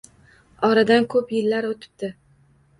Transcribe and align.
Oradan 0.69 1.07
ko’p 1.15 1.35
yillar 1.37 1.71
o’tibdi. 1.71 2.13